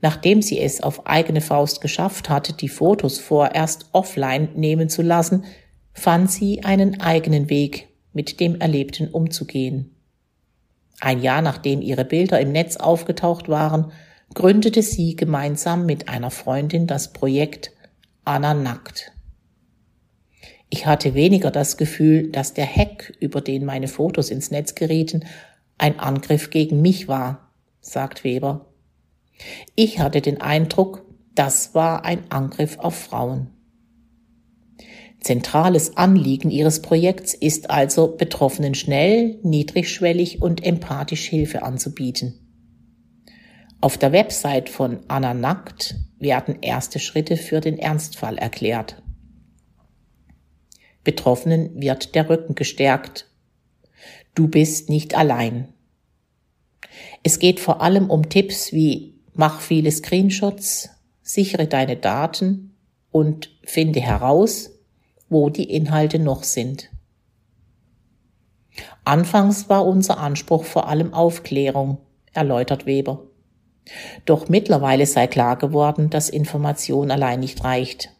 Nachdem 0.00 0.42
sie 0.42 0.58
es 0.58 0.80
auf 0.80 1.06
eigene 1.06 1.40
Faust 1.40 1.80
geschafft 1.80 2.28
hatte, 2.28 2.52
die 2.52 2.68
Fotos 2.68 3.20
vorerst 3.20 3.86
offline 3.92 4.48
nehmen 4.56 4.88
zu 4.88 5.02
lassen, 5.02 5.44
fand 5.92 6.30
sie 6.30 6.64
einen 6.64 7.00
eigenen 7.00 7.48
Weg, 7.48 7.88
mit 8.12 8.40
dem 8.40 8.60
Erlebten 8.60 9.08
umzugehen. 9.08 9.94
Ein 11.00 11.22
Jahr 11.22 11.40
nachdem 11.40 11.80
ihre 11.80 12.04
Bilder 12.04 12.40
im 12.40 12.52
Netz 12.52 12.76
aufgetaucht 12.76 13.48
waren, 13.48 13.92
gründete 14.34 14.82
sie 14.82 15.16
gemeinsam 15.16 15.86
mit 15.86 16.08
einer 16.08 16.30
Freundin 16.30 16.86
das 16.86 17.12
Projekt 17.12 17.72
Anna 18.24 18.54
Nackt. 18.54 19.11
Ich 20.74 20.86
hatte 20.86 21.12
weniger 21.12 21.50
das 21.50 21.76
Gefühl, 21.76 22.30
dass 22.30 22.54
der 22.54 22.64
Hack, 22.64 23.12
über 23.20 23.42
den 23.42 23.66
meine 23.66 23.88
Fotos 23.88 24.30
ins 24.30 24.50
Netz 24.50 24.74
gerieten, 24.74 25.26
ein 25.76 25.98
Angriff 25.98 26.48
gegen 26.48 26.80
mich 26.80 27.08
war, 27.08 27.52
sagt 27.82 28.24
Weber. 28.24 28.72
Ich 29.76 29.98
hatte 29.98 30.22
den 30.22 30.40
Eindruck, 30.40 31.04
das 31.34 31.74
war 31.74 32.06
ein 32.06 32.22
Angriff 32.30 32.78
auf 32.78 32.94
Frauen. 32.94 33.48
Zentrales 35.20 35.98
Anliegen 35.98 36.50
ihres 36.50 36.80
Projekts 36.80 37.34
ist 37.34 37.68
also, 37.68 38.16
Betroffenen 38.16 38.74
schnell, 38.74 39.40
niedrigschwellig 39.42 40.40
und 40.40 40.64
empathisch 40.64 41.26
Hilfe 41.26 41.64
anzubieten. 41.64 42.32
Auf 43.82 43.98
der 43.98 44.12
Website 44.12 44.70
von 44.70 45.00
Anna 45.08 45.34
Nackt 45.34 45.96
werden 46.18 46.62
erste 46.62 46.98
Schritte 46.98 47.36
für 47.36 47.60
den 47.60 47.76
Ernstfall 47.76 48.38
erklärt. 48.38 49.01
Betroffenen 51.04 51.80
wird 51.80 52.14
der 52.14 52.28
Rücken 52.28 52.54
gestärkt. 52.54 53.28
Du 54.34 54.48
bist 54.48 54.88
nicht 54.88 55.14
allein. 55.14 55.72
Es 57.22 57.38
geht 57.38 57.60
vor 57.60 57.80
allem 57.82 58.10
um 58.10 58.28
Tipps 58.28 58.72
wie 58.72 59.14
mach 59.34 59.60
viele 59.60 59.90
Screenshots, 59.90 60.90
sichere 61.22 61.66
deine 61.66 61.96
Daten 61.96 62.74
und 63.10 63.50
finde 63.64 64.00
heraus, 64.00 64.70
wo 65.28 65.48
die 65.48 65.70
Inhalte 65.70 66.18
noch 66.18 66.42
sind. 66.42 66.90
Anfangs 69.04 69.68
war 69.68 69.86
unser 69.86 70.18
Anspruch 70.18 70.64
vor 70.64 70.88
allem 70.88 71.12
Aufklärung, 71.12 71.98
erläutert 72.32 72.86
Weber. 72.86 73.24
Doch 74.24 74.48
mittlerweile 74.48 75.06
sei 75.06 75.26
klar 75.26 75.56
geworden, 75.56 76.08
dass 76.08 76.28
Information 76.28 77.10
allein 77.10 77.40
nicht 77.40 77.64
reicht. 77.64 78.10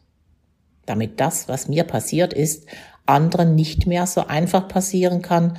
Damit 0.85 1.19
das, 1.19 1.47
was 1.47 1.67
mir 1.67 1.83
passiert 1.83 2.33
ist, 2.33 2.65
anderen 3.05 3.55
nicht 3.55 3.87
mehr 3.87 4.05
so 4.07 4.27
einfach 4.27 4.67
passieren 4.67 5.21
kann, 5.21 5.57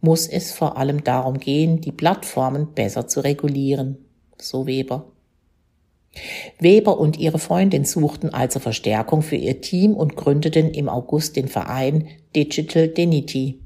muss 0.00 0.26
es 0.26 0.52
vor 0.52 0.76
allem 0.76 1.02
darum 1.02 1.38
gehen, 1.38 1.80
die 1.80 1.92
Plattformen 1.92 2.74
besser 2.74 3.08
zu 3.08 3.20
regulieren, 3.20 3.98
so 4.38 4.66
Weber. 4.66 5.06
Weber 6.58 6.98
und 6.98 7.18
ihre 7.18 7.38
Freundin 7.38 7.84
suchten 7.84 8.32
also 8.32 8.60
Verstärkung 8.60 9.22
für 9.22 9.36
ihr 9.36 9.60
Team 9.60 9.94
und 9.94 10.16
gründeten 10.16 10.70
im 10.70 10.88
August 10.88 11.36
den 11.36 11.48
Verein 11.48 12.08
Digital 12.36 12.88
Dignity, 12.88 13.60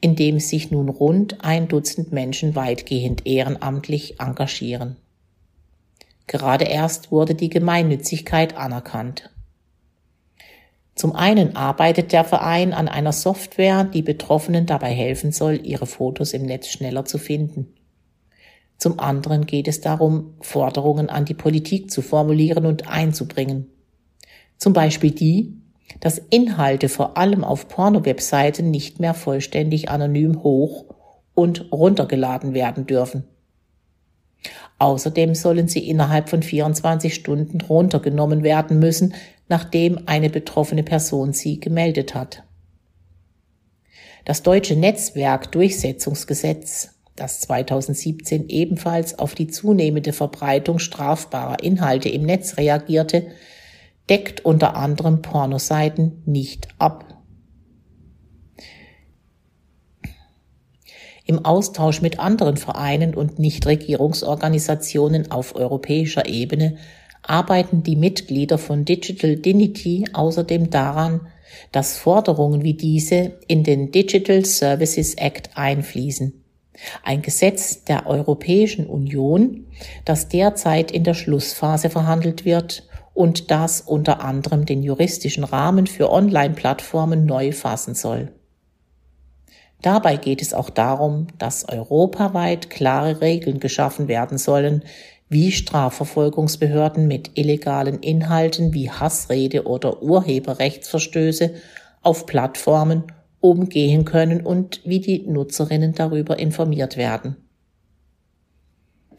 in 0.00 0.16
dem 0.16 0.40
sich 0.40 0.70
nun 0.70 0.88
rund 0.88 1.44
ein 1.44 1.68
Dutzend 1.68 2.12
Menschen 2.12 2.54
weitgehend 2.54 3.26
ehrenamtlich 3.26 4.20
engagieren. 4.20 4.96
Gerade 6.26 6.64
erst 6.64 7.10
wurde 7.10 7.34
die 7.34 7.48
Gemeinnützigkeit 7.48 8.56
anerkannt. 8.56 9.30
Zum 10.98 11.14
einen 11.14 11.54
arbeitet 11.54 12.10
der 12.10 12.24
Verein 12.24 12.72
an 12.72 12.88
einer 12.88 13.12
Software, 13.12 13.84
die 13.84 14.02
Betroffenen 14.02 14.66
dabei 14.66 14.90
helfen 14.90 15.30
soll, 15.30 15.60
ihre 15.62 15.86
Fotos 15.86 16.32
im 16.32 16.42
Netz 16.42 16.66
schneller 16.66 17.04
zu 17.04 17.18
finden. 17.18 17.72
Zum 18.78 18.98
anderen 18.98 19.46
geht 19.46 19.68
es 19.68 19.80
darum, 19.80 20.34
Forderungen 20.40 21.08
an 21.08 21.24
die 21.24 21.34
Politik 21.34 21.92
zu 21.92 22.02
formulieren 22.02 22.66
und 22.66 22.88
einzubringen. 22.88 23.68
Zum 24.56 24.72
Beispiel 24.72 25.12
die, 25.12 25.62
dass 26.00 26.18
Inhalte 26.30 26.88
vor 26.88 27.16
allem 27.16 27.44
auf 27.44 27.68
Porno-Webseiten 27.68 28.72
nicht 28.72 28.98
mehr 28.98 29.14
vollständig 29.14 29.90
anonym 29.90 30.42
hoch 30.42 30.86
und 31.32 31.70
runtergeladen 31.70 32.54
werden 32.54 32.86
dürfen. 32.86 33.22
Außerdem 34.80 35.36
sollen 35.36 35.68
sie 35.68 35.88
innerhalb 35.88 36.28
von 36.28 36.42
24 36.42 37.14
Stunden 37.14 37.60
runtergenommen 37.60 38.42
werden 38.42 38.80
müssen, 38.80 39.14
nachdem 39.48 40.00
eine 40.06 40.30
betroffene 40.30 40.82
Person 40.82 41.32
sie 41.32 41.60
gemeldet 41.60 42.14
hat. 42.14 42.42
Das 44.24 44.42
deutsche 44.42 44.74
Netzwerk-Durchsetzungsgesetz, 44.76 46.94
das 47.16 47.40
2017 47.40 48.48
ebenfalls 48.48 49.18
auf 49.18 49.34
die 49.34 49.48
zunehmende 49.48 50.12
Verbreitung 50.12 50.78
strafbarer 50.78 51.62
Inhalte 51.62 52.10
im 52.10 52.22
Netz 52.22 52.58
reagierte, 52.58 53.32
deckt 54.08 54.44
unter 54.44 54.76
anderem 54.76 55.22
Pornoseiten 55.22 56.22
nicht 56.26 56.68
ab. 56.78 57.16
Im 61.24 61.44
Austausch 61.44 62.00
mit 62.00 62.20
anderen 62.20 62.56
Vereinen 62.56 63.14
und 63.14 63.38
Nichtregierungsorganisationen 63.38 65.30
auf 65.30 65.54
europäischer 65.54 66.26
Ebene 66.26 66.78
arbeiten 67.22 67.82
die 67.82 67.96
Mitglieder 67.96 68.58
von 68.58 68.84
Digital 68.84 69.36
Dignity 69.36 70.06
außerdem 70.12 70.70
daran, 70.70 71.26
dass 71.72 71.96
Forderungen 71.96 72.62
wie 72.62 72.74
diese 72.74 73.38
in 73.46 73.64
den 73.64 73.90
Digital 73.90 74.44
Services 74.44 75.14
Act 75.14 75.50
einfließen. 75.54 76.44
Ein 77.02 77.22
Gesetz 77.22 77.84
der 77.84 78.06
Europäischen 78.06 78.86
Union, 78.86 79.66
das 80.04 80.28
derzeit 80.28 80.90
in 80.90 81.04
der 81.04 81.14
Schlussphase 81.14 81.90
verhandelt 81.90 82.44
wird 82.44 82.88
und 83.14 83.50
das 83.50 83.80
unter 83.80 84.20
anderem 84.22 84.64
den 84.64 84.82
juristischen 84.82 85.42
Rahmen 85.42 85.88
für 85.88 86.10
Online-Plattformen 86.10 87.26
neu 87.26 87.50
fassen 87.50 87.94
soll. 87.94 88.32
Dabei 89.82 90.16
geht 90.16 90.42
es 90.42 90.54
auch 90.54 90.70
darum, 90.70 91.28
dass 91.38 91.68
europaweit 91.68 92.70
klare 92.70 93.20
Regeln 93.20 93.60
geschaffen 93.60 94.08
werden 94.08 94.38
sollen, 94.38 94.82
wie 95.28 95.52
Strafverfolgungsbehörden 95.52 97.06
mit 97.06 97.32
illegalen 97.34 98.00
Inhalten 98.00 98.72
wie 98.72 98.90
Hassrede 98.90 99.66
oder 99.66 100.02
Urheberrechtsverstöße 100.02 101.54
auf 102.02 102.26
Plattformen 102.26 103.04
umgehen 103.40 104.04
können 104.04 104.44
und 104.44 104.80
wie 104.84 105.00
die 105.00 105.26
Nutzerinnen 105.26 105.94
darüber 105.94 106.38
informiert 106.38 106.96
werden. 106.96 107.36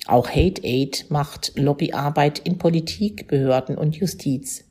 Auch 0.08 0.30
Hate 0.30 0.64
Aid 0.64 1.06
macht 1.10 1.54
Lobbyarbeit 1.56 2.40
in 2.40 2.58
Politik, 2.58 3.28
Behörden 3.28 3.78
und 3.78 3.96
Justiz. 3.96 4.66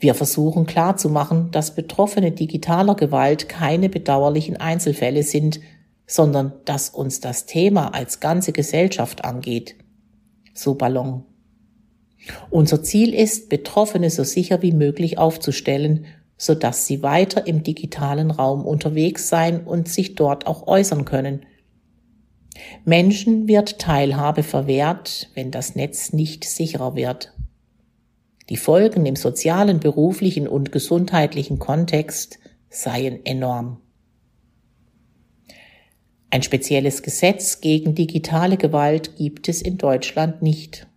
Wir 0.00 0.14
versuchen 0.14 0.66
klarzumachen, 0.66 1.50
dass 1.50 1.74
Betroffene 1.74 2.32
digitaler 2.32 2.94
Gewalt 2.94 3.48
keine 3.48 3.88
bedauerlichen 3.88 4.56
Einzelfälle 4.56 5.22
sind, 5.22 5.60
sondern 6.06 6.52
dass 6.64 6.90
uns 6.90 7.20
das 7.20 7.46
Thema 7.46 7.94
als 7.94 8.20
ganze 8.20 8.52
Gesellschaft 8.52 9.24
angeht. 9.24 9.76
So 10.54 10.74
Ballon. 10.74 11.24
Unser 12.50 12.82
Ziel 12.82 13.14
ist, 13.14 13.48
Betroffene 13.48 14.10
so 14.10 14.24
sicher 14.24 14.62
wie 14.62 14.72
möglich 14.72 15.18
aufzustellen, 15.18 16.06
so 16.36 16.54
dass 16.54 16.86
sie 16.86 17.02
weiter 17.02 17.46
im 17.46 17.62
digitalen 17.62 18.30
Raum 18.30 18.66
unterwegs 18.66 19.28
sein 19.28 19.64
und 19.64 19.88
sich 19.88 20.14
dort 20.14 20.46
auch 20.46 20.66
äußern 20.66 21.04
können. 21.04 21.46
Menschen 22.84 23.48
wird 23.48 23.78
Teilhabe 23.78 24.42
verwehrt, 24.42 25.30
wenn 25.34 25.50
das 25.50 25.74
Netz 25.74 26.12
nicht 26.12 26.44
sicherer 26.44 26.94
wird. 26.94 27.32
Die 28.48 28.56
Folgen 28.56 29.06
im 29.06 29.16
sozialen, 29.16 29.80
beruflichen 29.80 30.46
und 30.46 30.70
gesundheitlichen 30.70 31.58
Kontext 31.58 32.38
seien 32.68 33.24
enorm. 33.24 33.80
Ein 36.34 36.42
spezielles 36.42 37.04
Gesetz 37.04 37.60
gegen 37.60 37.94
digitale 37.94 38.56
Gewalt 38.56 39.14
gibt 39.16 39.48
es 39.48 39.62
in 39.62 39.78
Deutschland 39.78 40.42
nicht. 40.42 40.88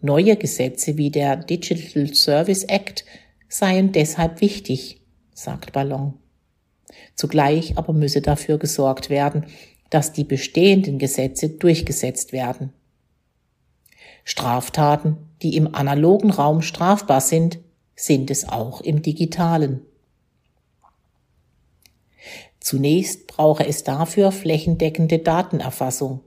Neue 0.00 0.36
Gesetze 0.36 0.96
wie 0.96 1.10
der 1.10 1.34
Digital 1.34 2.14
Service 2.14 2.62
Act 2.62 3.04
seien 3.48 3.90
deshalb 3.90 4.40
wichtig, 4.40 5.00
sagt 5.34 5.72
Ballon. 5.72 6.14
Zugleich 7.16 7.76
aber 7.78 7.92
müsse 7.92 8.20
dafür 8.20 8.58
gesorgt 8.58 9.10
werden, 9.10 9.44
dass 9.90 10.12
die 10.12 10.22
bestehenden 10.22 11.00
Gesetze 11.00 11.48
durchgesetzt 11.48 12.32
werden. 12.32 12.72
Straftaten, 14.22 15.16
die 15.42 15.56
im 15.56 15.74
analogen 15.74 16.30
Raum 16.30 16.62
strafbar 16.62 17.22
sind, 17.22 17.58
sind 17.96 18.30
es 18.30 18.48
auch 18.48 18.82
im 18.82 19.02
digitalen. 19.02 19.80
Zunächst 22.68 23.28
brauche 23.28 23.66
es 23.66 23.82
dafür 23.82 24.30
flächendeckende 24.30 25.20
Datenerfassung. 25.20 26.20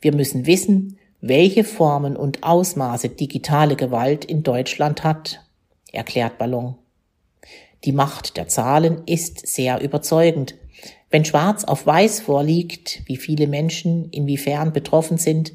Wir 0.00 0.14
müssen 0.14 0.46
wissen, 0.46 0.96
welche 1.20 1.64
Formen 1.64 2.16
und 2.16 2.44
Ausmaße 2.44 3.08
digitale 3.08 3.74
Gewalt 3.74 4.24
in 4.24 4.44
Deutschland 4.44 5.02
hat, 5.02 5.40
erklärt 5.90 6.38
Ballon. 6.38 6.76
Die 7.82 7.90
Macht 7.90 8.36
der 8.36 8.46
Zahlen 8.46 9.02
ist 9.06 9.44
sehr 9.44 9.80
überzeugend. 9.80 10.54
Wenn 11.10 11.24
schwarz 11.24 11.64
auf 11.64 11.84
weiß 11.84 12.20
vorliegt, 12.20 13.02
wie 13.06 13.16
viele 13.16 13.48
Menschen 13.48 14.10
inwiefern 14.10 14.72
betroffen 14.72 15.18
sind, 15.18 15.52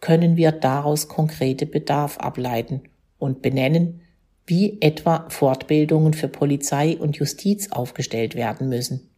können 0.00 0.36
wir 0.36 0.52
daraus 0.52 1.08
konkrete 1.08 1.66
Bedarf 1.66 2.18
ableiten 2.18 2.82
und 3.18 3.42
benennen, 3.42 4.02
wie 4.46 4.80
etwa 4.80 5.26
Fortbildungen 5.30 6.14
für 6.14 6.28
Polizei 6.28 6.96
und 6.96 7.16
Justiz 7.16 7.72
aufgestellt 7.72 8.36
werden 8.36 8.68
müssen. 8.68 9.10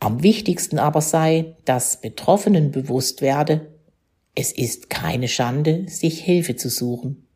Am 0.00 0.22
wichtigsten 0.22 0.78
aber 0.78 1.00
sei, 1.00 1.56
dass 1.64 2.00
Betroffenen 2.00 2.70
bewusst 2.70 3.20
werde, 3.20 3.72
es 4.34 4.52
ist 4.52 4.90
keine 4.90 5.26
Schande, 5.26 5.88
sich 5.88 6.20
Hilfe 6.20 6.54
zu 6.54 6.70
suchen. 6.70 7.26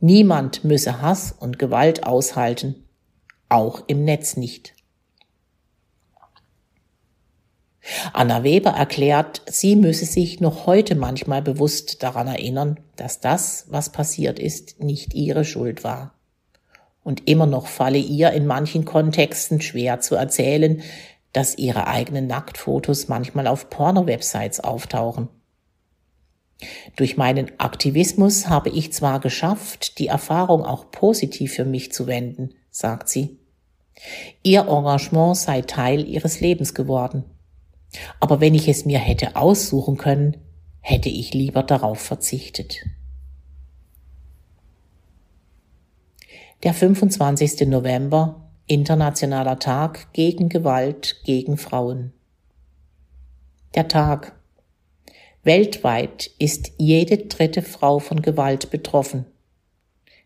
Niemand 0.00 0.64
müsse 0.64 1.00
Hass 1.00 1.32
und 1.38 1.60
Gewalt 1.60 2.04
aushalten, 2.04 2.84
auch 3.48 3.84
im 3.86 4.04
Netz 4.04 4.36
nicht. 4.36 4.74
Anna 8.12 8.42
Weber 8.42 8.70
erklärt, 8.70 9.42
sie 9.46 9.76
müsse 9.76 10.06
sich 10.06 10.40
noch 10.40 10.66
heute 10.66 10.94
manchmal 10.94 11.42
bewusst 11.42 12.02
daran 12.02 12.26
erinnern, 12.26 12.80
dass 12.96 13.20
das, 13.20 13.66
was 13.68 13.90
passiert 13.90 14.38
ist, 14.38 14.80
nicht 14.80 15.14
ihre 15.14 15.44
Schuld 15.44 15.84
war. 15.84 16.14
Und 17.04 17.28
immer 17.28 17.46
noch 17.46 17.66
falle 17.66 17.98
ihr 17.98 18.30
in 18.30 18.46
manchen 18.46 18.84
Kontexten 18.84 19.60
schwer 19.60 20.00
zu 20.00 20.14
erzählen, 20.14 20.82
dass 21.32 21.56
ihre 21.56 21.86
eigenen 21.86 22.26
Nacktfotos 22.26 23.08
manchmal 23.08 23.46
auf 23.46 23.70
Porno-Websites 23.70 24.60
auftauchen. 24.60 25.28
Durch 26.96 27.16
meinen 27.16 27.58
Aktivismus 27.58 28.48
habe 28.48 28.68
ich 28.68 28.92
zwar 28.92 29.20
geschafft, 29.20 29.98
die 29.98 30.06
Erfahrung 30.06 30.64
auch 30.64 30.90
positiv 30.90 31.54
für 31.54 31.64
mich 31.64 31.92
zu 31.92 32.06
wenden, 32.06 32.54
sagt 32.70 33.08
sie. 33.08 33.38
Ihr 34.42 34.62
Engagement 34.68 35.36
sei 35.36 35.62
Teil 35.62 36.06
ihres 36.06 36.40
Lebens 36.40 36.74
geworden. 36.74 37.24
Aber 38.20 38.40
wenn 38.40 38.54
ich 38.54 38.68
es 38.68 38.84
mir 38.84 38.98
hätte 38.98 39.36
aussuchen 39.36 39.96
können, 39.96 40.38
hätte 40.80 41.08
ich 41.08 41.34
lieber 41.34 41.62
darauf 41.62 42.00
verzichtet. 42.00 42.84
Der 46.62 46.74
25. 46.74 47.66
November, 47.68 48.41
Internationaler 48.68 49.58
Tag 49.58 50.12
gegen 50.12 50.48
Gewalt 50.48 51.20
gegen 51.24 51.56
Frauen. 51.56 52.12
Der 53.74 53.88
Tag. 53.88 54.38
Weltweit 55.42 56.30
ist 56.38 56.70
jede 56.78 57.18
dritte 57.18 57.62
Frau 57.62 57.98
von 57.98 58.22
Gewalt 58.22 58.70
betroffen. 58.70 59.26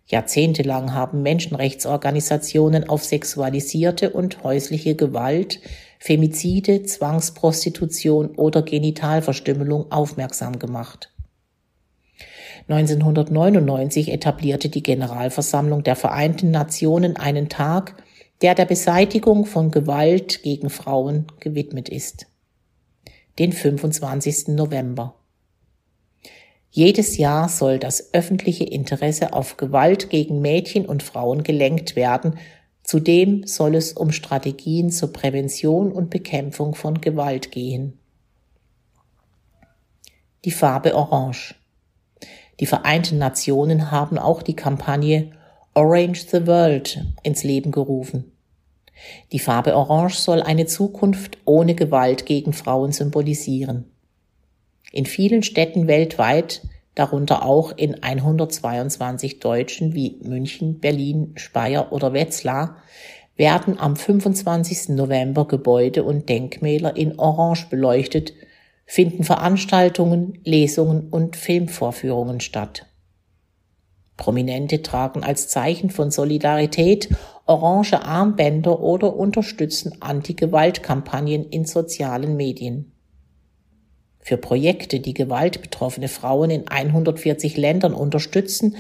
Jahrzehntelang 0.04 0.92
haben 0.92 1.22
Menschenrechtsorganisationen 1.22 2.86
auf 2.90 3.04
sexualisierte 3.04 4.10
und 4.10 4.44
häusliche 4.44 4.94
Gewalt, 4.94 5.60
Femizide, 5.98 6.82
Zwangsprostitution 6.82 8.36
oder 8.36 8.60
Genitalverstümmelung 8.60 9.90
aufmerksam 9.90 10.58
gemacht. 10.58 11.10
1999 12.68 14.12
etablierte 14.12 14.68
die 14.68 14.82
Generalversammlung 14.82 15.84
der 15.84 15.96
Vereinten 15.96 16.50
Nationen 16.50 17.16
einen 17.16 17.48
Tag, 17.48 18.02
der 18.42 18.54
der 18.54 18.66
Beseitigung 18.66 19.46
von 19.46 19.70
Gewalt 19.70 20.42
gegen 20.42 20.70
Frauen 20.70 21.26
gewidmet 21.40 21.88
ist. 21.88 22.26
Den 23.38 23.52
25. 23.52 24.48
November. 24.48 25.14
Jedes 26.70 27.16
Jahr 27.16 27.48
soll 27.48 27.78
das 27.78 28.12
öffentliche 28.12 28.64
Interesse 28.64 29.32
auf 29.32 29.56
Gewalt 29.56 30.10
gegen 30.10 30.42
Mädchen 30.42 30.84
und 30.84 31.02
Frauen 31.02 31.42
gelenkt 31.42 31.96
werden. 31.96 32.38
Zudem 32.82 33.46
soll 33.46 33.74
es 33.74 33.94
um 33.94 34.12
Strategien 34.12 34.90
zur 34.90 35.12
Prävention 35.12 35.90
und 35.90 36.10
Bekämpfung 36.10 36.74
von 36.74 37.00
Gewalt 37.00 37.50
gehen. 37.50 37.98
Die 40.44 40.50
Farbe 40.50 40.94
Orange. 40.94 41.54
Die 42.60 42.66
Vereinten 42.66 43.18
Nationen 43.18 43.90
haben 43.90 44.18
auch 44.18 44.42
die 44.42 44.56
Kampagne 44.56 45.32
Orange 45.78 46.24
the 46.30 46.46
World 46.46 47.04
ins 47.22 47.44
Leben 47.44 47.70
gerufen. 47.70 48.32
Die 49.32 49.38
Farbe 49.38 49.76
Orange 49.76 50.14
soll 50.14 50.40
eine 50.40 50.64
Zukunft 50.64 51.36
ohne 51.44 51.74
Gewalt 51.74 52.24
gegen 52.24 52.54
Frauen 52.54 52.92
symbolisieren. 52.92 53.84
In 54.90 55.04
vielen 55.04 55.42
Städten 55.42 55.86
weltweit, 55.86 56.62
darunter 56.94 57.44
auch 57.44 57.76
in 57.76 58.02
122 58.02 59.38
deutschen 59.38 59.94
wie 59.94 60.18
München, 60.22 60.80
Berlin, 60.80 61.34
Speyer 61.36 61.92
oder 61.92 62.14
Wetzlar, 62.14 62.78
werden 63.36 63.78
am 63.78 63.96
25. 63.96 64.96
November 64.96 65.46
Gebäude 65.46 66.04
und 66.04 66.30
Denkmäler 66.30 66.96
in 66.96 67.18
Orange 67.18 67.66
beleuchtet, 67.68 68.32
finden 68.86 69.24
Veranstaltungen, 69.24 70.38
Lesungen 70.42 71.10
und 71.10 71.36
Filmvorführungen 71.36 72.40
statt. 72.40 72.85
Prominente 74.16 74.82
tragen 74.82 75.22
als 75.22 75.48
Zeichen 75.48 75.90
von 75.90 76.10
Solidarität 76.10 77.10
orange 77.44 78.02
Armbänder 78.02 78.80
oder 78.80 79.14
unterstützen 79.14 79.96
Anti-Gewalt-Kampagnen 80.00 81.44
in 81.44 81.64
sozialen 81.64 82.36
Medien 82.36 82.92
für 84.26 84.36
Projekte, 84.38 84.98
die 84.98 85.14
gewaltbetroffene 85.14 86.08
Frauen 86.08 86.50
in 86.50 86.66
140 86.66 87.56
Ländern 87.56 87.94
unterstützen, 87.94 88.74